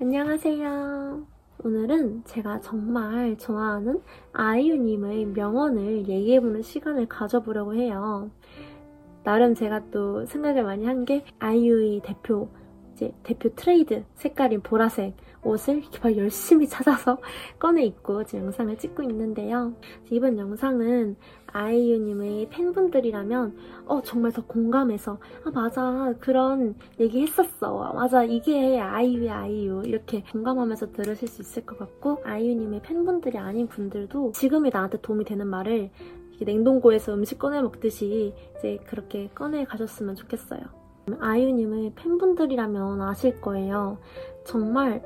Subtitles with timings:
[0.00, 1.26] 안녕하세요.
[1.64, 4.00] 오늘은 제가 정말 좋아하는
[4.32, 8.30] 아이유님의 명언을 얘기해보는 시간을 가져보려고 해요.
[9.24, 12.48] 나름 제가 또 생각을 많이 한 게 아이유의 대표
[12.92, 15.16] 이제 대표 트레이드 색깔인 보라색
[15.48, 17.18] 옷을 이렇게 열심히 찾아서
[17.58, 19.74] 꺼내 입고 지금 영상을 찍고 있는데요.
[20.10, 21.16] 이번 영상은
[21.52, 23.56] 아이유님의 팬분들이라면
[23.86, 30.92] 어 정말 더 공감해서 아 맞아 그런 얘기 했었어 맞아 이게 아이유야 아이유 이렇게 공감하면서
[30.92, 35.90] 들으실 수 있을 것 같고 아이유님의 팬분들이 아닌 분들도 지금이 나한테 도움이 되는 말을
[36.40, 40.60] 냉동고에서 음식 꺼내 먹듯이 이제 그렇게 꺼내 가셨으면 좋겠어요.
[41.20, 43.98] 아이유님의 팬분들이라면 아실 거예요.
[44.44, 45.02] 정말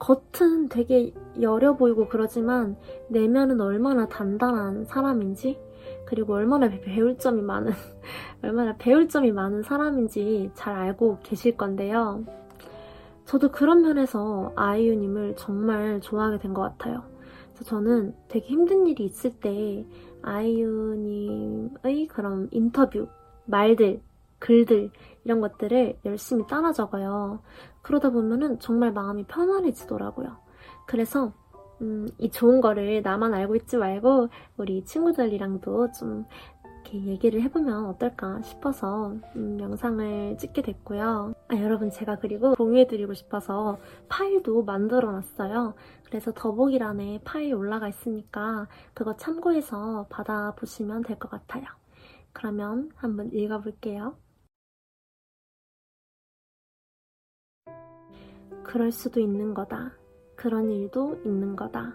[0.00, 2.76] 겉은 되게 여려 보이고 그러지만
[3.08, 5.60] 내면은 얼마나 단단한 사람인지
[6.06, 7.70] 그리고 얼마나 배울 점이 많은
[8.42, 12.24] 얼마나 배울 점이 많은 사람인지 잘 알고 계실 건데요.
[13.26, 17.04] 저도 그런 면에서 아이유님을 정말 좋아하게 된 것 같아요.
[17.52, 19.86] 그래서 저는 되게 힘든 일이 있을 때
[20.22, 23.06] 아이유님의 그런 인터뷰,
[23.44, 24.00] 말들,
[24.40, 24.90] 글들
[25.24, 27.40] 이런 것들을 열심히 따라 적어요.
[27.82, 30.36] 그러다 보면은 정말 마음이 편안해지더라고요.
[30.86, 31.32] 그래서
[31.80, 34.28] 음, 이 좋은 거를 나만 알고 있지 말고
[34.58, 36.26] 우리 친구들이랑도 좀
[36.84, 41.34] 이렇게 얘기를 해보면 어떨까 싶어서 음, 영상을 찍게 됐고요.
[41.48, 45.74] 아, 여러분 제가 그리고 공유해드리고 싶어서 파일도 만들어놨어요.
[46.04, 51.64] 그래서 더보기란에 파일 올라가 있으니까 그거 참고해서 받아보시면 될 것 같아요.
[52.32, 54.16] 그러면 한번 읽어볼게요.
[58.70, 59.90] 그럴 수도 있는 거다.
[60.36, 61.92] 그런 일도 있는 거다.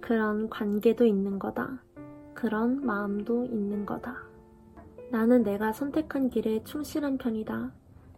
[0.00, 1.82] 그런 관계도 있는 거다.
[2.32, 4.16] 그런 마음도 있는 거다.
[5.10, 7.70] 나는 내가 선택한 길에 충실한 편이다.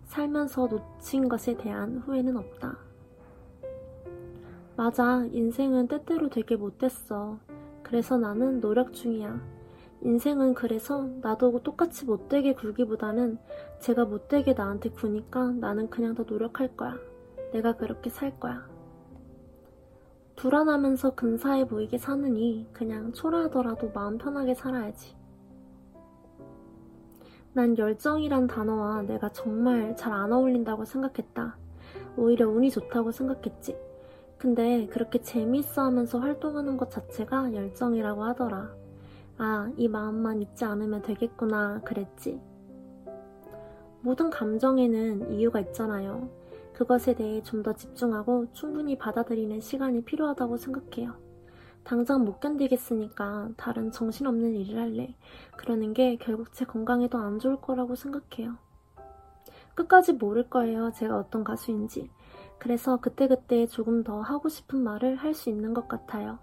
[0.04, 2.78] 살면서 놓친 것에 대한 후회는 없다.
[4.76, 7.40] 맞아, 인생은 때때로 되게 못됐어.
[7.82, 9.40] 그래서 나는 노력 중이야.
[10.02, 13.38] 인생은 그래서 나도 똑같이 못되게 굴기보다는
[13.80, 16.96] 제가 못되게 나한테 구니까 나는 그냥 더 노력할 거야.
[17.52, 18.68] 내가 그렇게 살 거야.
[20.36, 25.16] 불안하면서 근사해 보이게 사느니 그냥 초라하더라도 마음 편하게 살아야지.
[27.54, 31.56] 난 열정이란 단어와 내가 정말 잘 안 어울린다고 생각했다.
[32.16, 33.76] 오히려 운이 좋다고 생각했지.
[34.38, 38.72] 근데 그렇게 재미있어 하면서 활동하는 것 자체가 열정이라고 하더라.
[39.38, 42.40] 아, 이 마음만 잊지 않으면 되겠구나, 그랬지.
[44.02, 46.28] 모든 감정에는 이유가 있잖아요.
[46.78, 51.16] 그것에 대해 좀 더 집중하고 충분히 받아들이는 시간이 필요하다고 생각해요.
[51.82, 55.16] 당장 못 견디겠으니까 다른 정신없는 일을 할래.
[55.56, 58.56] 그러는 게 결국 제 건강에도 안 좋을 거라고 생각해요.
[59.74, 60.92] 끝까지 모를 거예요.
[60.92, 62.10] 제가 어떤 가수인지.
[62.60, 66.38] 그래서 그때그때 조금 더 하고 싶은 말을 할 수 있는 것 같아요.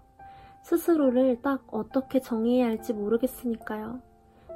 [0.64, 4.02] 스스로를 딱 어떻게 정의해야 할지 모르겠으니까요.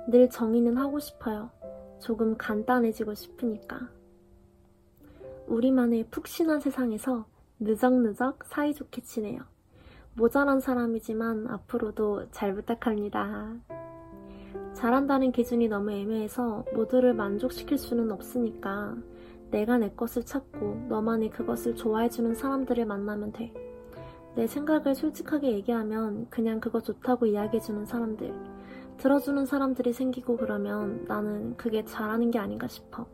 [0.09, 1.51] 늘 정의는 하고 싶어요.
[2.01, 3.89] 조금 간단해지고 싶으니까.
[5.50, 7.27] 우리만의 푹신한 세상에서
[7.59, 9.41] 느적느적 사이좋게 지내요.
[10.15, 13.56] 모자란 사람이지만 앞으로도 잘 부탁합니다.
[14.75, 18.97] 잘한다는 기준이 너무 애매해서 모두를 만족시킬 수는 없으니까
[19.50, 23.53] 내가 내 것을 찾고 너만이 그것을 좋아해주는 사람들을 만나면 돼.
[24.37, 28.32] 내 생각을 솔직하게 얘기하면 그냥 그거 좋다고 이야기해주는 사람들,
[28.99, 33.09] 들어주는 사람들이 생기고 그러면 나는 그게 잘하는 게 아닌가 싶어.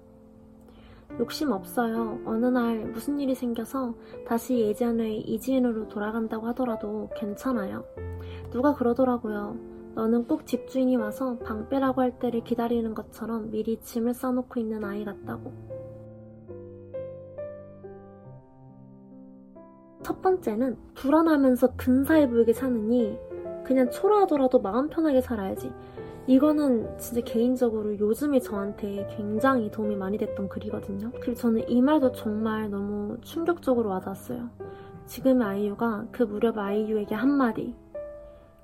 [1.18, 2.20] 욕심 없어요.
[2.24, 3.94] 어느 날 무슨 일이 생겨서
[4.26, 7.84] 다시 예전의 이지은으로 돌아간다고 하더라도 괜찮아요.
[8.50, 9.56] 누가 그러더라고요.
[9.94, 15.04] 너는 꼭 집주인이 와서 방 빼라고 할 때를 기다리는 것처럼 미리 짐을 싸놓고 있는 아이
[15.04, 15.52] 같다고.
[20.02, 23.18] 첫 번째는 불안하면서 근사해 보이게 사느니
[23.64, 25.72] 그냥 초라하더라도 마음 편하게 살아야지.
[26.26, 31.12] 이거는 진짜 개인적으로 요즘에 저한테 굉장히 도움이 많이 됐던 글이거든요.
[31.20, 34.48] 그리고 저는 이 말도 정말 너무 충격적으로 와닿았어요.
[35.06, 37.76] 지금의 아이유가 그 무렵 아이유에게 한마디.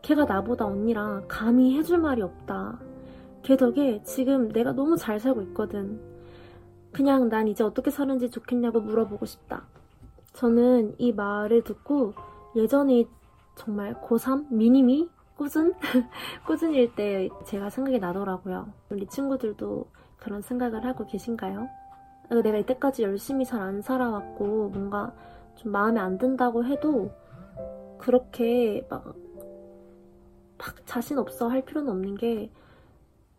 [0.03, 2.81] 걔가 나보다 언니라 감히 해줄 말이 없다.
[3.43, 6.01] 걔 덕에 지금 내가 너무 잘 살고 있거든.
[6.93, 9.63] 그냥 난 이제 어떻게 사는지 좋겠냐고 물어보고 싶다.
[10.33, 12.15] 저는 이 말을 듣고
[12.57, 13.05] 예전에
[13.55, 15.09] 정말 고3 미니미
[15.43, 15.75] 꾸준?
[16.47, 18.73] 꾸준일 때 제가 생각이 나더라고요.
[18.91, 19.87] 우리 친구들도
[20.19, 21.69] 그런 생각을 하고 계신가요?
[22.45, 25.13] 내가 이때까지 열심히 잘 안 살아왔고 뭔가
[25.57, 27.11] 좀 마음에 안 든다고 해도
[27.99, 29.05] 그렇게 막,
[30.59, 32.49] 막 자신 없어 할 필요는 없는 게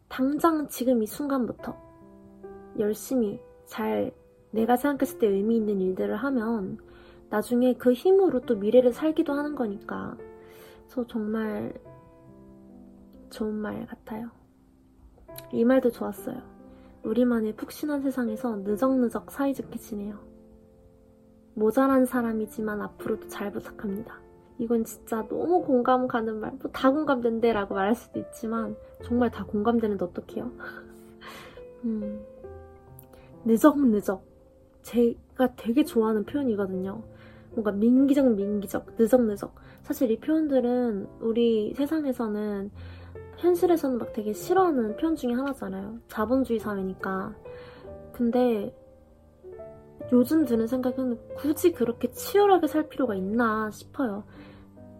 [0.09, 1.75] 당장 지금 이 순간부터
[2.79, 4.11] 열심히 잘
[4.51, 6.77] 내가 생각했을 때 의미 있는 일들을 하면
[7.29, 10.17] 나중에 그 힘으로 또 미래를 살기도 하는 거니까.
[10.83, 11.73] 그래서 정말
[13.33, 14.29] 좋은 말 같아요.
[15.51, 16.37] 이 말도 좋았어요.
[17.03, 20.19] 우리만의 푹신한 세상에서 느적느적 사이좋게 지내요.
[21.55, 24.19] 모자란 사람이지만 앞으로도 잘 부탁합니다.
[24.59, 29.43] 이건 진짜 너무 공감 가는 말, 뭐 다 공감된대 라고 말할 수도 있지만 정말 다
[29.43, 30.51] 공감되는데 어떡해요?
[31.85, 32.23] 음,
[33.45, 34.23] 느적느적.
[34.83, 37.01] 제가 되게 좋아하는 표현이거든요.
[37.51, 39.55] 뭔가 민기적 민기적, 느적느적.
[39.81, 42.71] 사실 이 표현들은 우리 세상에서는
[43.43, 45.99] 현실에서는 막 되게 싫어하는 표현 중에 하나잖아요.
[46.07, 47.35] 자본주의 사회니까.
[48.13, 48.73] 근데
[50.11, 54.23] 요즘 드는 생각은 굳이 그렇게 치열하게 살 필요가 있나 싶어요.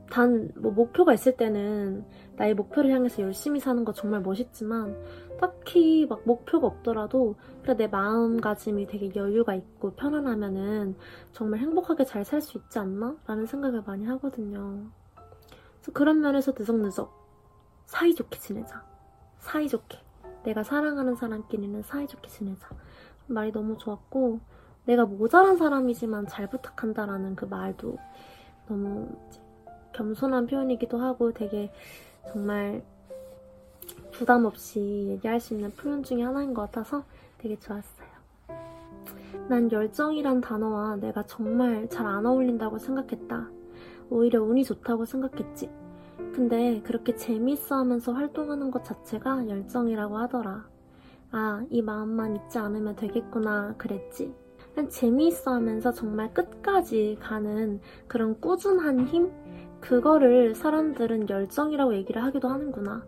[0.09, 2.05] 단, 뭐, 목표가 있을 때는
[2.35, 4.95] 나의 목표를 향해서 열심히 사는 거 정말 멋있지만,
[5.39, 10.95] 딱히 막 목표가 없더라도, 그래, 내 마음가짐이 되게 여유가 있고 편안하면은
[11.31, 13.17] 정말 행복하게 잘 살 수 있지 않나?
[13.25, 14.85] 라는 생각을 많이 하거든요.
[15.79, 17.22] 그래서 그런 면에서 느적느적,
[17.85, 18.83] 사이좋게 지내자.
[19.39, 19.97] 사이좋게.
[20.43, 22.67] 내가 사랑하는 사람끼리는 사이좋게 지내자.
[23.27, 24.39] 말이 너무 좋았고,
[24.85, 27.97] 내가 모자란 사람이지만 잘 부탁한다라는 그 말도
[28.67, 29.09] 너무
[29.93, 31.71] 겸손한 표현이기도 하고 되게
[32.31, 32.83] 정말
[34.11, 37.03] 부담 없이 얘기할 수 있는 표현 중에 하나인 것 같아서
[37.37, 38.13] 되게 좋았어요.
[39.49, 43.49] 난 열정이란 단어와 내가 정말 잘 안 어울린다고 생각했다.
[44.09, 45.69] 오히려 운이 좋다고 생각했지.
[46.17, 50.67] 근데 그렇게 재미있어 하면서 활동하는 것 자체가 열정이라고 하더라.
[51.31, 54.33] 아, 이 마음만 잊지 않으면 되겠구나, 그랬지.
[54.89, 59.31] 재미있어 하면서 정말 끝까지 가는 그런 꾸준한 힘?
[59.79, 63.05] 그거를 사람들은 열정이라고 얘기를 하기도 하는구나.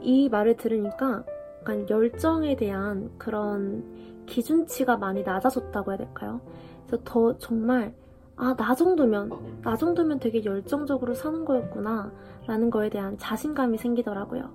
[0.00, 1.24] 이 말을 들으니까
[1.60, 6.40] 약간 열정에 대한 그런 기준치가 많이 낮아졌다고 해야 될까요?
[6.86, 7.92] 그래서 더 정말
[8.36, 9.30] 아, 나 정도면,
[9.62, 12.12] 나 정도면 되게 열정적으로 사는 거였구나.
[12.46, 14.50] 라는 거에 대한 자신감이 생기더라고요.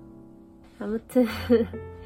[0.79, 1.25] 아무튼,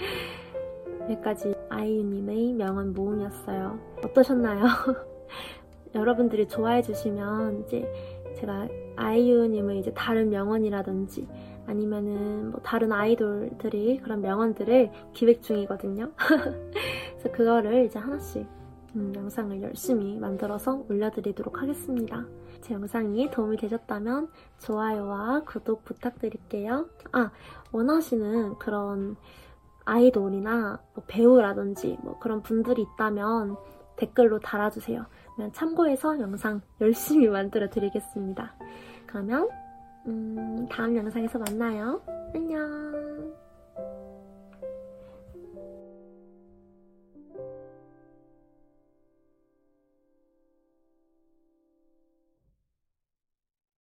[1.02, 3.80] 여기까지 아이유님의 명언 모음이었어요.
[4.04, 4.64] 어떠셨나요?
[5.94, 7.88] 여러분들이 좋아해 주시면 이제
[8.36, 11.28] 제가 아이유님의 이제 다른 명언이라든지
[11.68, 16.12] 아니면은 뭐 다른 아이돌들이 그런 명언들을 기획 중이거든요.
[16.18, 18.46] 그래서 그거를 이제 하나씩
[18.96, 22.26] 음, 영상을 열심히 만들어서 올려드리도록 하겠습니다.
[22.62, 26.88] 제 영상이 도움이 되셨다면 좋아요와 구독 부탁드릴게요.
[27.12, 27.32] 아,
[27.72, 29.18] 원하시는 그런
[29.84, 33.58] 아이돌이나 뭐 배우라든지 뭐 그런 분들이 있다면
[33.98, 35.06] 댓글로 달아주세요.
[35.36, 38.56] 그러면 참고해서 영상 열심히 만들어 드리겠습니다.
[39.06, 39.50] 그러면
[40.08, 42.02] 음, 다음 영상에서 만나요.
[42.34, 43.45] 안녕.